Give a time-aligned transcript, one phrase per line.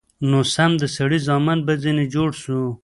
[0.29, 2.59] نو سم د سړي زامن به ځنې جوړ سو.